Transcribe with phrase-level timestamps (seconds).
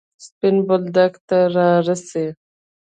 [0.25, 1.37] سپين بولدک ته
[1.85, 2.25] راسئ!